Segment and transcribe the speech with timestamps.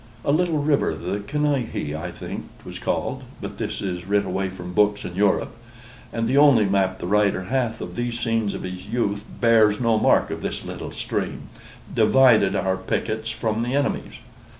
[0.25, 4.73] A little river, the Canihe I think 'twas called, (but this is writ away from
[4.73, 5.51] books and Europe;
[6.11, 9.99] and the only map the writer hath of these scenes of his youth, bears no
[9.99, 11.49] mark of this little stream,)
[11.93, 14.15] divided our pickets from the enemy's.